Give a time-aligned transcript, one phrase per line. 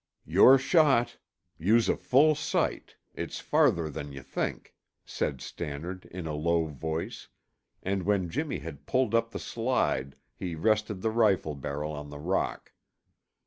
[0.25, 1.19] "Your shot.
[1.59, 4.73] Use a full sight; it's farther than you think,"
[5.05, 7.27] said Stannard in a low voice,
[7.83, 12.17] and when Jimmy had pulled up the slide he rested the rifle barrel on the
[12.17, 12.71] rock.